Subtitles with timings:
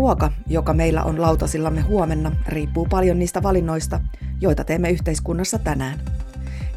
[0.00, 4.00] Ruoka, joka meillä on lautasillamme huomenna, riippuu paljon niistä valinnoista,
[4.40, 6.00] joita teemme yhteiskunnassa tänään.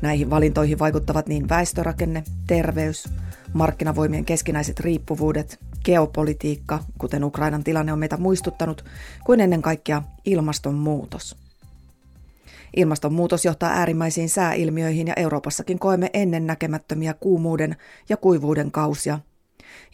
[0.02, 3.10] Näihin valintoihin vaikuttavat niin väestörakenne, terveys,
[3.54, 8.86] markkinavoimien keskinäiset riippuvuudet, geopolitiikka, kuten Ukrainan tilanne on meitä muistuttanut,
[9.26, 11.38] kuin ennen kaikkea ilmastonmuutos.
[12.76, 17.76] Ilmastonmuutos johtaa äärimmäisiin sääilmiöihin ja Euroopassakin koemme ennennäkemättömiä kuumuuden
[18.10, 19.20] ja kuivuuden kausia,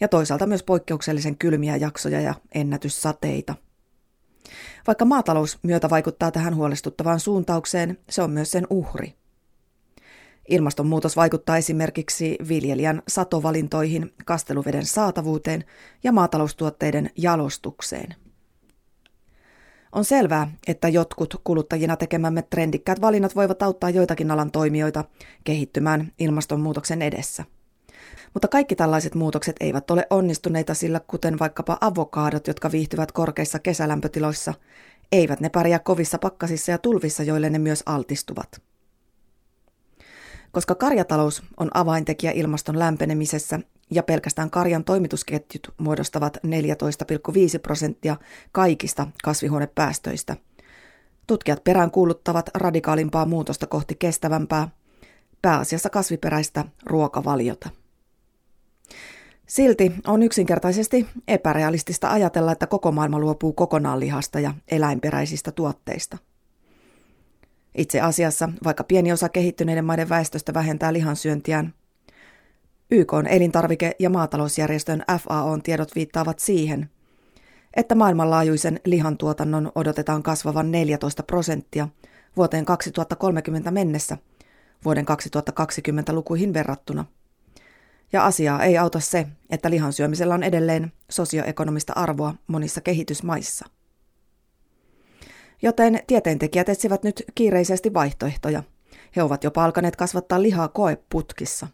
[0.00, 3.54] ja toisaalta myös poikkeuksellisen kylmiä jaksoja ja ennätyssateita.
[4.86, 9.14] Vaikka maatalous myötä vaikuttaa tähän huolestuttavaan suuntaukseen, se on myös sen uhri.
[10.48, 15.64] Ilmastonmuutos vaikuttaa esimerkiksi viljelijän satovalintoihin, kasteluveden saatavuuteen
[16.04, 18.14] ja maataloustuotteiden jalostukseen.
[19.92, 25.04] On selvää, että jotkut kuluttajina tekemämme trendikkäät valinnat voivat auttaa joitakin alan toimijoita
[25.44, 27.44] kehittymään ilmastonmuutoksen edessä.
[28.34, 34.54] Mutta kaikki tällaiset muutokset eivät ole onnistuneita, sillä kuten vaikkapa avokaadot, jotka viihtyvät korkeissa kesälämpötiloissa,
[35.12, 38.62] eivät ne pärjää kovissa pakkasissa ja tulvissa, joille ne myös altistuvat.
[40.52, 48.16] Koska karjatalous on avaintekijä ilmaston lämpenemisessä ja pelkästään karjan toimitusketjut muodostavat 14,5 prosenttia
[48.52, 50.36] kaikista kasvihuonepäästöistä,
[51.26, 54.68] tutkijat peräänkuuluttavat radikaalimpaa muutosta kohti kestävämpää,
[55.42, 57.70] pääasiassa kasviperäistä ruokavaliota.
[59.50, 66.18] Silti on yksinkertaisesti epärealistista ajatella, että koko maailma luopuu kokonaan lihasta ja eläinperäisistä tuotteista–
[67.74, 71.74] itse asiassa, vaikka pieni osa kehittyneiden maiden väestöstä vähentää lihansyöntiään,
[72.90, 76.90] YK on elintarvike- ja maatalousjärjestön FAOn tiedot viittaavat siihen,
[77.76, 81.88] että maailmanlaajuisen lihantuotannon odotetaan kasvavan 14 prosenttia
[82.36, 84.18] vuoteen 2030 mennessä
[84.84, 87.04] vuoden 2020 lukuihin verrattuna.
[88.12, 93.66] Ja asiaa ei auta se, että lihan syömisellä on edelleen sosioekonomista arvoa monissa kehitysmaissa–
[95.62, 98.62] Joten tieteentekijät etsivät nyt kiireisesti vaihtoehtoja.
[99.16, 101.66] He ovat jo alkaneet kasvattaa lihaa koeputkissa.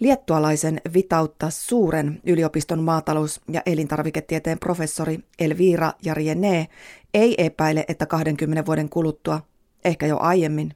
[0.00, 6.68] Liettualaisen Vitautta suuren yliopiston maatalous- ja elintarviketieteen professori Elvira Jariene
[7.14, 9.40] ei epäile, että 20 vuoden kuluttua,
[9.84, 10.74] ehkä jo aiemmin,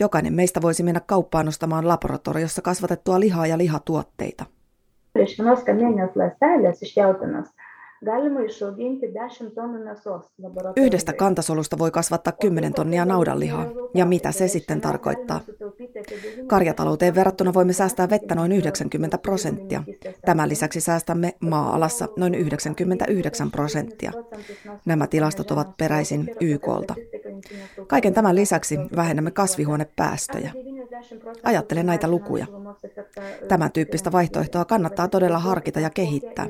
[0.00, 4.44] jokainen meistä voisi mennä kauppaan ostamaan laboratoriossa kasvatettua lihaa ja lihatuotteita.
[10.76, 13.66] Yhdestä kantasolusta voi kasvattaa 10 tonnia naudanlihaa.
[13.94, 15.40] Ja mitä se sitten tarkoittaa?
[16.46, 19.82] Karjatalouteen verrattuna voimme säästää vettä noin 90 prosenttia.
[20.26, 24.12] Tämän lisäksi säästämme maa-alassa noin 99 prosenttia.
[24.84, 26.94] Nämä tilastot ovat peräisin YKlta.
[27.86, 30.52] Kaiken tämän lisäksi vähennämme kasvihuonepäästöjä.
[31.42, 32.46] Ajattele näitä lukuja.
[33.48, 36.46] Tämän tyyppistä vaihtoehtoa kannattaa todella harkita ja kehittää.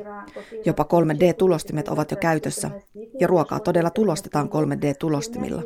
[0.64, 2.70] Jopa 3D-tulostimet ovat jo käytössä,
[3.20, 5.62] ja ruokaa todella tulostetaan 3D-tulostimilla.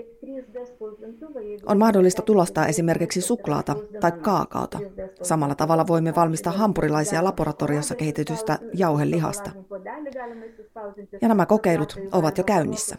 [1.66, 4.78] On mahdollista tulostaa esimerkiksi suklaata tai kaakaota.
[5.22, 9.50] Samalla tavalla voimme valmistaa hampurilaisia laboratoriossa kehitetystä jauhelihasta.
[11.20, 12.96] Ja nämä kokeilut ovat jo käynnissä.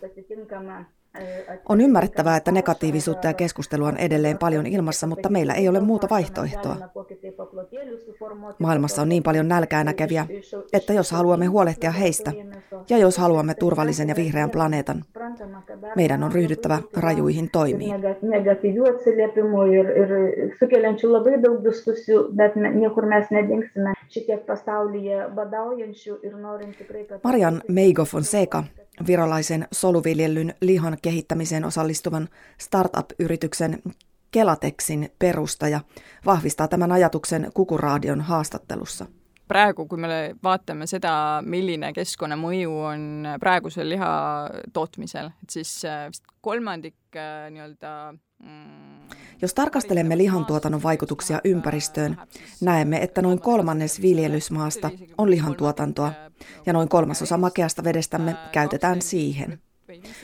[1.70, 6.08] On ymmärrettävää, että negatiivisuutta ja keskustelua on edelleen paljon ilmassa, mutta meillä ei ole muuta
[6.10, 6.76] vaihtoehtoa.
[8.60, 10.28] Maailmassa on niin paljon nälkää näkeviä,
[10.74, 12.32] että jos haluamme huolehtia heistä
[12.90, 15.04] ja jos haluamme turvallisen ja vihreän planeetan,
[15.96, 17.96] meidän on ryhdyttävä rajuihin toimiin.
[27.24, 28.64] Marian Meigo Fonseca
[29.08, 33.82] virolaisen soluviljellyn lihan kehittämiseen osallistuvan startup-yrityksen
[34.32, 35.80] Kelateksin perustaja
[36.26, 39.06] vahvistaa tämän ajatuksen Kukuraadion haastattelussa.
[39.48, 44.10] Praegu, kui me vaatame seda, milline keskkonnamõju on praegusel liha
[44.74, 47.94] tootmisel, et siis äh, vist kolmandik äh, nii-öelda
[48.44, 52.18] mm, jos tarkastelemme lihantuotannon vaikutuksia ympäristöön,
[52.62, 56.14] näemme, että noin kolmannes viljelysmaasta on lihantuotantoa
[56.66, 59.60] ja noin kolmasosa makeasta vedestämme käytetään siihen.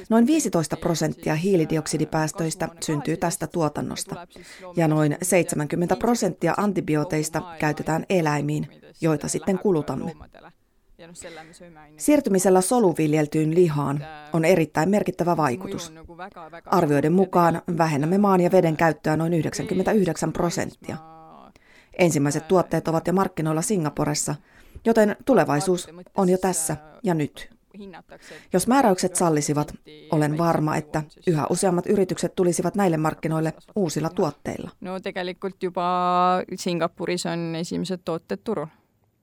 [0.10, 4.28] Noin 15 prosenttia hiilidioksidipäästöistä syntyy tästä tuotannosta
[4.76, 8.68] ja noin 70 prosenttia antibiooteista käytetään eläimiin,
[9.02, 10.16] joita sitten kulutamme.
[11.98, 15.94] Siirtymisellä soluviljeltyyn lihaan on erittäin merkittävä vaikutus.
[16.66, 20.98] Arvioiden mukaan vähennämme maan ja veden käyttöä noin 99 prosenttia.
[21.98, 24.36] Ensimmäiset tuotteet ovat jo markkinoilla Singaporessa,
[24.86, 25.88] joten tulevaisuus
[26.18, 27.54] on jo tässä ja nyt.
[28.54, 29.74] Jos määräykset sallisivat,
[30.12, 34.72] olen varma, että yhä useammat yritykset tulisivat näille markkinoille uusilla tuotteilla.
[34.82, 35.84] No tegelikult juba
[36.56, 38.68] Singapuris on esimesed tooted turul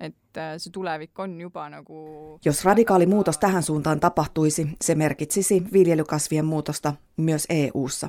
[0.01, 2.39] et äh, see tulevik on juba nagu...
[2.45, 8.09] Jos radikaali muutos tähän suuntaan tapahtuisi, se merkitsisi viljelykasvien muutosta myös EU:ssa.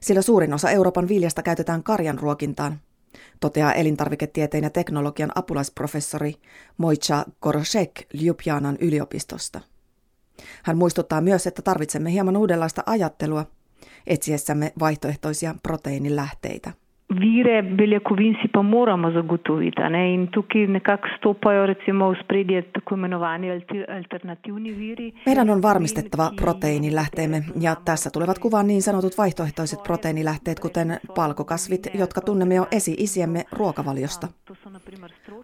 [0.00, 2.80] Sillä suurin osa Euroopan viljasta käytetään karjan ruokintaan,
[3.40, 6.34] toteaa elintarviketieteen ja teknologian apulaisprofessori
[6.76, 9.60] Mojca Koroshek Ljubljanan yliopistosta.
[10.62, 13.46] Hän muistuttaa myös, että tarvitsemme hieman uudenlaista ajattelua
[14.06, 16.72] etsiessämme vaihtoehtoisia proteiinilähteitä
[17.20, 19.82] vire beljakovin si pa moramo zagotoviti.
[19.90, 20.14] Ne?
[20.14, 23.50] In tukaj nekako stopajo recimo v spredje tako imenovani
[23.96, 25.12] alternativni viri.
[25.26, 32.20] Meidän on varmistettava proteiinilähteemme ja tässä tulevat kuvaan niin sanotut vaihtoehtoiset proteiinilähteet, kuten palkokasvit, jotka
[32.20, 34.28] tunnemme jo esi-isiemme ruokavaliosta.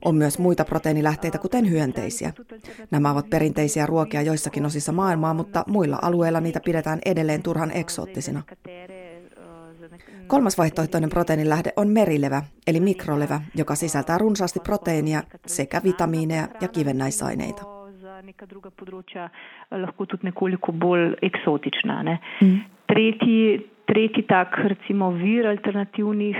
[0.05, 2.33] On myös muita proteiinilähteitä, kuten hyönteisiä.
[2.91, 8.43] Nämä ovat perinteisiä ruokia joissakin osissa maailmaa, mutta muilla alueilla niitä pidetään edelleen turhan eksoottisina.
[10.29, 17.63] Kolmas vaihtoehtoinen proteiinilähde on merilevä, eli mikrolevä, joka sisältää runsaasti proteiinia sekä vitamiineja ja kivennäisaineita.
[22.41, 22.61] Mm.
[23.87, 26.37] Tretji, tak, recimo vir alternativnih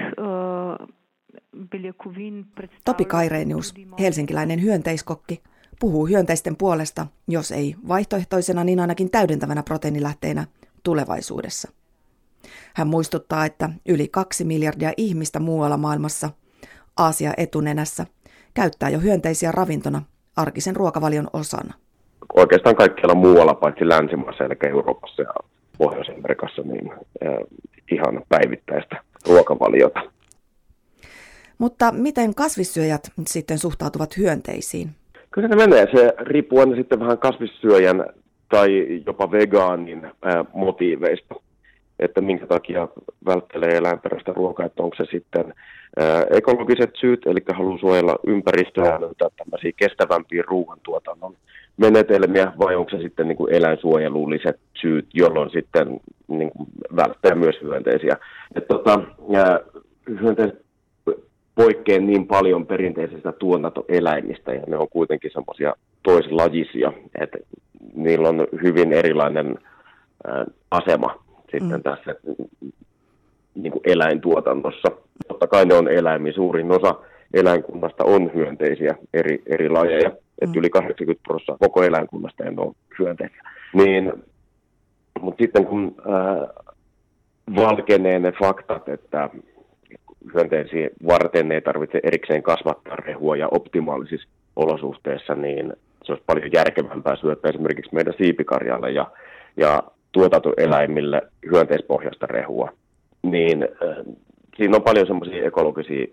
[2.85, 5.43] Topi Kairenius, helsinkiläinen hyönteiskokki,
[5.81, 10.45] puhuu hyönteisten puolesta, jos ei vaihtoehtoisena, niin ainakin täydentävänä proteiinilähteenä
[10.83, 11.78] tulevaisuudessa.
[12.75, 16.31] Hän muistuttaa, että yli kaksi miljardia ihmistä muualla maailmassa,
[16.97, 18.07] Aasia etunenässä,
[18.55, 20.03] käyttää jo hyönteisiä ravintona
[20.37, 21.75] arkisen ruokavalion osana.
[22.37, 25.35] Oikeastaan kaikkialla muualla, paitsi länsimaissa, eli Euroopassa ja
[25.79, 27.39] Pohjois-Amerikassa, niin eh,
[27.93, 30.01] ihan päivittäistä ruokavaliota.
[31.59, 34.91] Mutta miten kasvissyöjät sitten suhtautuvat hyönteisiin?
[35.31, 35.87] Kyllä se menee.
[35.95, 38.05] Se riippuu aina sitten vähän kasvissyöjän
[38.49, 41.35] tai jopa vegaanin ää, motiiveista
[41.99, 42.89] että minkä takia
[43.27, 45.55] välttelee eläinperäistä ruokaa, että onko se sitten
[46.31, 51.35] ekologiset syyt, eli haluaa suojella ympäristöä ja löytää tämmöisiä kestävämpiä ruoantuotannon
[51.77, 57.57] menetelmiä, vai onko se sitten niin kuin eläinsuojelulliset syyt, jolloin sitten niin kuin välttää myös
[57.63, 58.17] hyönteisiä.
[58.69, 59.01] Tota,
[60.21, 60.63] hyönteiset
[61.55, 67.39] poikkeaa niin paljon perinteisistä tuotantoeläimistä, ja ne on kuitenkin semmoisia toislajisia, että
[67.95, 69.59] niillä on hyvin erilainen
[70.71, 71.83] asema sitten mm.
[71.83, 72.15] tässä
[73.55, 74.89] niin kuin eläintuotannossa.
[75.29, 76.33] Totta kai ne on eläimiä.
[76.33, 76.95] Suurin osa
[77.35, 80.09] eläinkunnasta on hyönteisiä eri, eri lajeja.
[80.09, 80.17] Mm.
[80.43, 83.43] Että yli 80 prosenttia koko eläinkunnasta ei ole hyönteisiä.
[83.73, 84.13] Niin,
[85.21, 86.65] mutta sitten kun äh,
[87.57, 89.31] valkenee ne faktat, että
[90.35, 95.73] hyönteisiä varten ei tarvitse erikseen kasvattaa rehua ja optimaalisissa olosuhteissa, niin
[96.05, 99.11] se olisi paljon järkevämpää syöttää esimerkiksi meidän siipikarjalle ja,
[99.57, 102.73] ja tuotantoeläimille hyönteispohjasta rehua,
[103.23, 103.97] niin äh,
[104.57, 106.07] siinä on paljon semmoisia ekologisia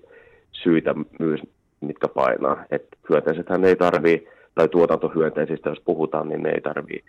[0.51, 1.41] syitä myös,
[1.81, 2.65] mitkä painaa.
[2.71, 7.03] että hyönteisethän ei tarvii, tai tuotantohyönteisistä jos puhutaan, niin ne ei tarvii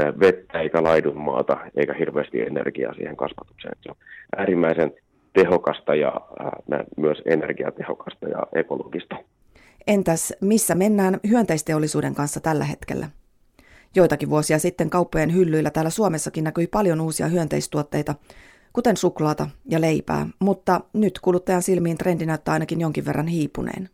[0.00, 3.76] äh, vettä eikä laidunmaata eikä hirveästi energiaa siihen kasvatukseen.
[3.82, 3.96] Se on
[4.36, 4.92] äärimmäisen
[5.32, 9.16] tehokasta ja äh, myös energiatehokasta ja ekologista.
[9.86, 13.06] Entäs missä mennään hyönteisteollisuuden kanssa tällä hetkellä?
[13.96, 18.14] Joitakin vuosia sitten kauppojen hyllyillä täällä Suomessakin näkyi paljon uusia hyönteistuotteita,
[18.72, 23.88] kuten suklaata ja leipää, mutta nyt kuluttajan silmiin trendi näyttää ainakin jonkin verran hiipuneen.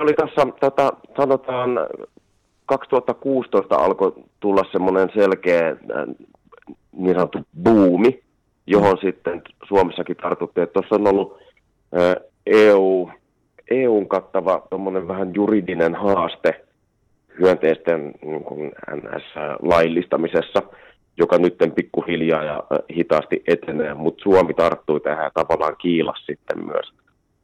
[0.00, 1.70] Oli tässä, tota, sanotaan,
[2.66, 5.76] 2016 alkoi tulla semmoinen selkeä äh,
[6.92, 8.22] niin sanottu buumi,
[8.66, 10.68] johon sitten Suomessakin tartuttiin.
[10.68, 11.38] Tuossa on ollut
[11.98, 12.16] äh,
[12.46, 13.10] EU,
[13.70, 14.66] EUn kattava
[15.08, 16.64] vähän juridinen haaste
[17.40, 20.62] hyönteisten niin kuin NS-laillistamisessa,
[21.16, 22.62] joka nyt pikkuhiljaa ja
[22.96, 26.92] hitaasti etenee, mutta Suomi tarttui tähän tavallaan kiilas sitten myös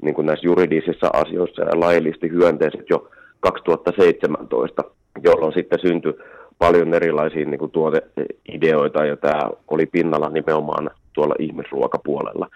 [0.03, 4.85] niin kuin näissä juridisissa asioissa ja laillisti hyönteiset jo 2017,
[5.25, 6.15] jolloin sitten syntyi
[6.59, 12.49] paljon erilaisia niin kuin tuoteideoita ja tämä oli pinnalla nimenomaan tuolla ihmisruokapuolella.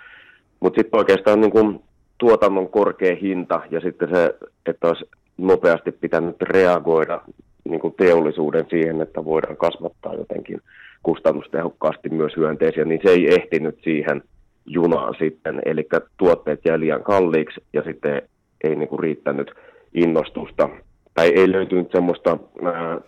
[0.60, 1.80] Mutta sitten oikeastaan niin kuin
[2.18, 4.34] tuotannon korkea hinta ja sitten se,
[4.66, 5.04] että olisi
[5.46, 7.20] nopeasti pitänyt reagoida
[7.64, 10.60] niin kuin teollisuuden siihen, että voidaan kasvattaa jotenkin
[11.02, 14.22] kustannustehokkaasti myös hyönteisiä, niin se ei ehtinyt siihen
[14.66, 15.62] junaan sitten.
[15.64, 18.22] Eli tuotteet jäi liian kalliiksi ja sitten
[18.64, 19.50] ei niin kuin riittänyt
[19.94, 20.68] innostusta
[21.14, 22.38] tai ei löytynyt semmoista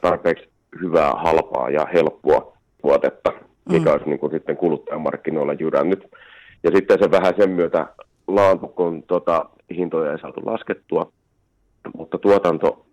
[0.00, 0.48] tarpeeksi
[0.80, 3.32] hyvää, halpaa ja helppoa tuotetta,
[3.68, 3.92] mikä mm.
[3.92, 6.10] olisi niin kuin sitten kuluttajamarkkinoilla jyrännyt.
[6.62, 7.86] Ja sitten se vähän sen myötä
[8.26, 11.12] laantu, kun tota, hintoja ei saatu laskettua,
[11.96, 12.86] mutta tuotanto,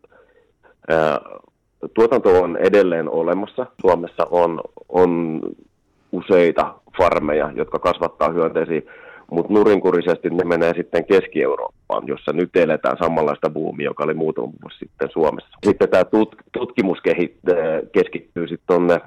[0.89, 1.19] ää,
[1.93, 3.65] tuotanto on edelleen olemassa.
[3.81, 5.41] Suomessa on, on
[6.11, 8.81] useita farmeja, jotka kasvattaa hyönteisiä,
[9.31, 14.53] mutta nurinkurisesti ne menee sitten Keski-Eurooppaan Eurooppaan, jossa nyt eletään samanlaista buumia, joka oli muutama
[14.63, 15.57] vuosi sitten Suomessa.
[15.65, 16.97] Sitten tämä tut- tutkimus
[17.91, 19.01] keskittyy sitten tuonne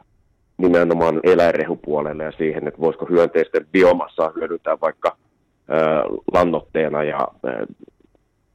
[0.56, 5.16] nimenomaan eläinrehupuolelle ja siihen, että voisiko hyönteisten biomassaa hyödyntää vaikka
[6.32, 7.28] lannotteena ja,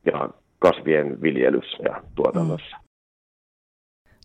[0.05, 0.29] ja
[0.59, 2.77] kasvien viljelyssä ja tuotannossa.
[2.77, 2.89] Mm.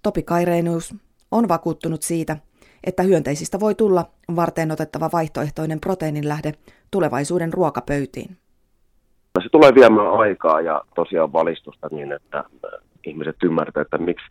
[0.02, 0.94] Topi Kaireinius
[1.30, 2.36] on vakuuttunut siitä,
[2.84, 4.04] että hyönteisistä voi tulla
[4.36, 6.52] varten otettava vaihtoehtoinen proteiininlähde
[6.90, 8.36] tulevaisuuden ruokapöytiin.
[9.42, 12.44] Se tulee viemään aikaa ja tosiaan valistusta niin, että
[13.06, 14.26] ihmiset ymmärtävät, että miksi,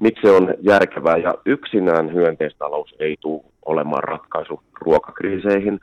[0.00, 1.16] miksi se on järkevää.
[1.16, 5.80] Ja yksinään hyönteistalous ei tule olemaan ratkaisu ruokakriiseihin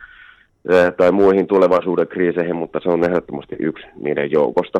[0.97, 4.79] tai muihin tulevaisuuden kriiseihin, mutta se on ehdottomasti yksi niiden joukosta.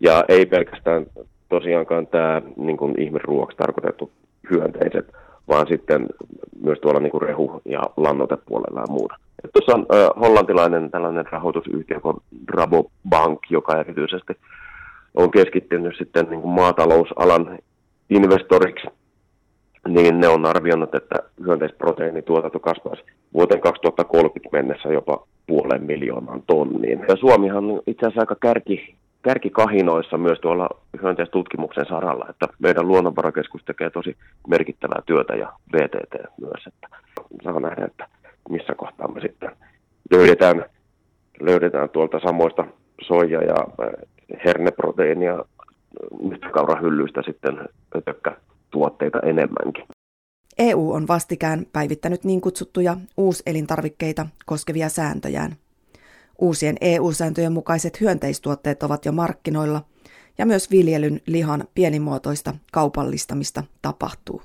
[0.00, 1.06] Ja ei pelkästään
[1.48, 4.10] tosiaankaan tämä niin kuin ihmisruoksi tarkoitettu
[4.50, 5.12] hyönteiset,
[5.48, 6.06] vaan sitten
[6.62, 9.14] myös tuolla niin kuin rehu- ja lannotepuolella ja muuta.
[9.44, 12.16] Et tuossa on äh, hollantilainen tällainen rahoitusyhtiö kuin
[12.48, 14.32] Rabobank, joka erityisesti
[15.14, 17.58] on keskittynyt sitten niin kuin maatalousalan
[18.10, 18.86] investoriksi,
[19.88, 23.02] niin ne on arvioinut, että hyönteisproteiinituotanto kasvaisi
[23.34, 27.04] vuoteen 2030 mennessä jopa puolen miljoonan tonniin.
[27.08, 28.94] Ja Suomihan on itse asiassa aika kärki,
[29.28, 30.68] kärkikahinoissa myös tuolla
[31.02, 34.16] hyönteistutkimuksen saralla, että meidän luonnonvarakeskus tekee tosi
[34.48, 36.88] merkittävää työtä ja VTT myös, että
[37.44, 38.08] saa nähdä, että
[38.50, 39.50] missä kohtaa me sitten
[40.10, 40.64] löydetään,
[41.40, 42.64] löydetään tuolta samoista
[43.02, 43.56] soija- ja
[44.44, 45.44] herneproteiinia
[46.52, 47.68] kaurahyllyistä sitten
[48.70, 49.84] tuotteita enemmänkin.
[50.58, 55.52] EU on vastikään päivittänyt niin kutsuttuja uuselintarvikkeita koskevia sääntöjään–
[56.38, 59.84] Uusien EU-sääntöjen mukaiset hyönteistuotteet ovat jo markkinoilla
[60.38, 64.42] ja myös viljelyn lihan pienimuotoista kaupallistamista tapahtuu.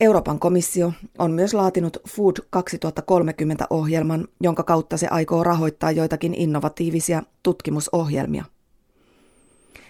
[0.00, 8.44] Euroopan komissio on myös laatinut Food 2030-ohjelman, jonka kautta se aikoo rahoittaa joitakin innovatiivisia tutkimusohjelmia.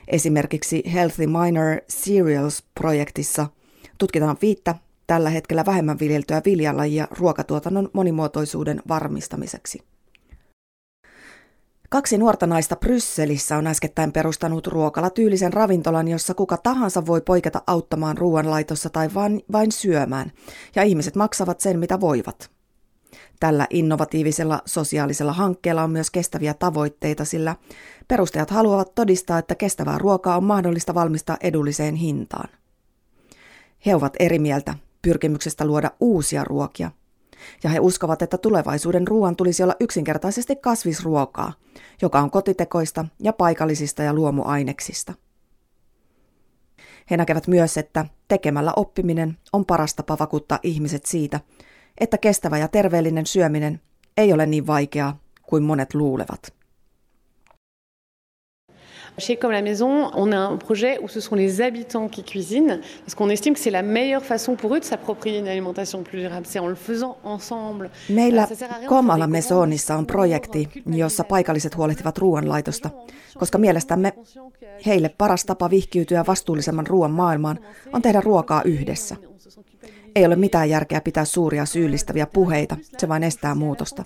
[0.08, 3.46] Esimerkiksi Healthy Minor Cereals-projektissa
[3.98, 4.74] tutkitaan viittä
[5.06, 9.82] tällä hetkellä vähemmän viljeltyä viljalajia ruokatuotannon monimuotoisuuden varmistamiseksi.
[11.90, 18.18] Kaksi nuorta naista Brysselissä on äskettäin perustanut ruokalatyylisen ravintolan, jossa kuka tahansa voi poiketa auttamaan
[18.18, 20.32] ruoanlaitossa tai vain, vain syömään,
[20.74, 22.50] ja ihmiset maksavat sen mitä voivat.
[23.40, 27.56] Tällä innovatiivisella sosiaalisella hankkeella on myös kestäviä tavoitteita, sillä
[28.08, 32.48] perustajat haluavat todistaa, että kestävää ruokaa on mahdollista valmistaa edulliseen hintaan.
[33.86, 36.90] He ovat eri mieltä pyrkimyksestä luoda uusia ruokia–
[37.64, 41.52] ja he uskovat, että tulevaisuuden ruoan tulisi olla yksinkertaisesti kasvisruokaa,
[42.02, 45.14] joka on kotitekoista ja paikallisista ja luomuaineksista.
[47.10, 51.40] He näkevät myös, että tekemällä oppiminen on paras tapa vakuuttaa ihmiset siitä,
[51.98, 53.80] että kestävä ja terveellinen syöminen
[54.16, 56.56] ei ole niin vaikeaa kuin monet luulevat.
[59.18, 62.80] Chez Comme la Maison, on a un projet où ce sont les habitants qui cuisinent,
[63.00, 66.20] parce qu'on estime que c'est la meilleure façon pour eux de s'approprier une alimentation plus
[66.20, 66.46] durable.
[66.46, 67.90] C'est en le faisant ensemble.
[68.08, 68.46] Meillä
[68.86, 72.90] Comme la Maisonissa on projekti, jossa paikalliset huolehtivat ruoanlaitosta,
[73.38, 74.12] koska mielestämme
[74.86, 77.58] heille paras tapa vihkiytyä vastuullisemman ruoan maailmaan
[77.92, 79.16] on tehdä ruokaa yhdessä.
[80.14, 84.04] Ei ole mitään järkeä pitää suuria syyllistäviä puheita, se vain estää muutosta.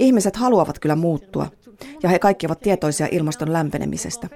[0.00, 1.46] Ihmiset haluavat kyllä muuttua,
[2.02, 4.28] ja he kaikki ovat tietoisia ilmaston lämpenemisestä.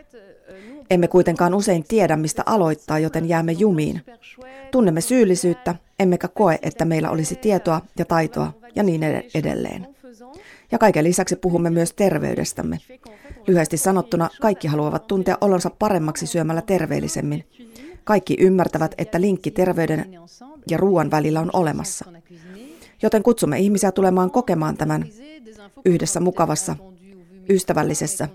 [0.91, 4.03] Emme kuitenkaan usein tiedä, mistä aloittaa, joten jäämme jumiin.
[4.71, 9.03] Tunnemme syyllisyyttä, emmekä koe, että meillä olisi tietoa ja taitoa ja niin
[9.35, 9.87] edelleen.
[10.73, 12.79] Ja kaiken lisäksi puhumme myös terveydestämme.
[13.47, 17.45] Lyhyesti sanottuna, kaikki haluavat tuntea olonsa paremmaksi syömällä terveellisemmin.
[18.05, 20.19] Kaikki ymmärtävät, että linkki terveyden
[20.71, 22.05] ja ruoan välillä on olemassa.
[23.03, 25.05] Joten kutsumme ihmisiä tulemaan kokemaan tämän
[25.85, 26.77] yhdessä mukavassa
[27.49, 28.29] ystävällisessä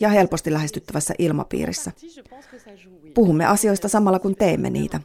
[0.00, 1.92] ja helposti lähestyttävässä ilmapiirissä.
[3.14, 5.00] Puhumme asioista samalla kun teemme niitä.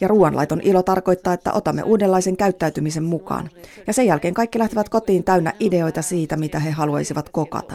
[0.00, 3.50] Ja ruoanlaiton ilo tarkoittaa, että otamme uudenlaisen käyttäytymisen mukaan.
[3.86, 7.74] Ja sen jälkeen kaikki lähtevät kotiin täynnä ideoita siitä, mitä he haluaisivat kokata.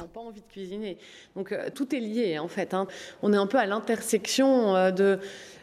[1.35, 2.73] Donc tout est lié en fait.
[3.21, 5.19] On est un peu à l'intersection euh, de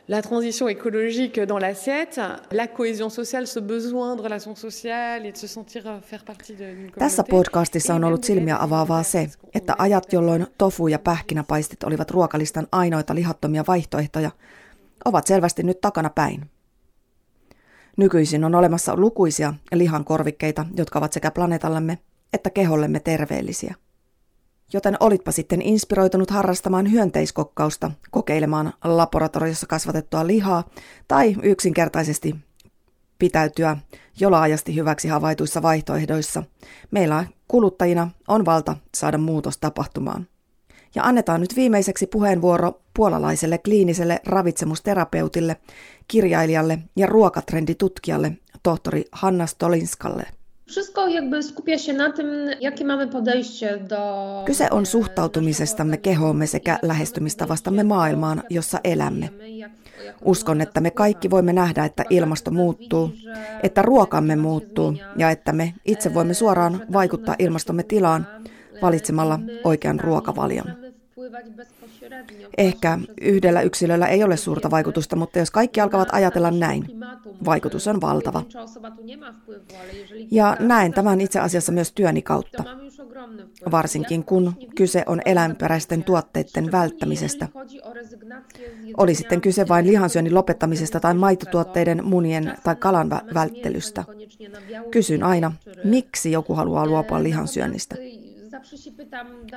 [0.09, 2.21] la transition écologique dans l'assiette,
[2.53, 6.57] la cohésion sociale, ce besoin de relations sociales et de se sentir euh, faire partie
[6.57, 12.11] d'une Tässä podcastissa on ollut silmiä avaavaa se, että ajat, jolloin tofu ja pähkinäpaistit olivat
[12.11, 14.31] ruokalistan ainoita lihattomia vaihtoehtoja,
[15.05, 16.51] ovat selvästi nyt takana päin.
[17.97, 21.99] Nykyisin on olemassa lukuisia lihan korvikkeita, jotka ovat sekä planeetallemme
[22.35, 23.75] että kehollemme terveellisiä.
[24.75, 30.69] Joten olitpa sitten inspiroitunut harrastamaan hyönteiskokkausta, kokeilemaan laboratoriossa kasvatettua lihaa
[31.09, 32.37] tai yksinkertaisesti
[33.19, 33.77] pitäytyä
[34.21, 36.43] jo laajasti hyväksi havaituissa vaihtoehdoissa,
[36.91, 40.27] meillä kuluttajina on valta saada muutos tapahtumaan.
[40.95, 45.57] Ja annetaan nyt viimeiseksi puheenvuoro puolalaiselle kliiniselle ravitsemusterapeutille,
[46.09, 50.25] kirjailijalle ja ruokatrenditutkijalle tohtori Hanna Stolinskalle.
[54.45, 59.31] Kyse on suhtautumisestamme kehoomme sekä lähestymistavastamme maailmaan, jossa elämme.
[60.25, 63.13] Uskon, että me kaikki voimme nähdä, että ilmasto muuttuu,
[63.63, 68.27] että ruokamme muuttuu ja että me itse voimme suoraan vaikuttaa ilmastomme tilaan
[68.83, 70.67] valitsemalla oikean ruokavalion.
[72.59, 76.85] Ehkä yhdellä yksilöllä ei ole suurta vaikutusta, mutta jos kaikki alkavat ajatella näin,
[77.45, 78.43] vaikutus on valtava.
[80.31, 82.65] Ja näen tämän itse asiassa myös työni kautta,
[83.71, 87.49] varsinkin kun kyse on eläinperäisten tuotteiden välttämisestä.
[88.97, 94.05] Oli sitten kyse vain lihansyönnin lopettamisesta tai maitotuotteiden, munien tai kalan välttelystä.
[94.91, 95.53] Kysyn aina,
[95.85, 97.97] miksi joku haluaa luopua lihansyönnistä.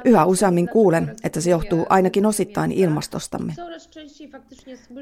[0.05, 3.53] Yhä useammin kuulen, että se johtuu ainakin osittain ilmastostamme.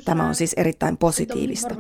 [0.06, 1.76] Tämä on siis erittäin positiivista.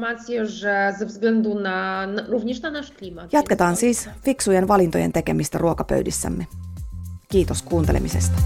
[3.31, 6.47] Jatketaan siis fiksujen valintojen tekemistä ruokapöydissämme.
[7.29, 8.41] Kiitos kuuntelemisesta.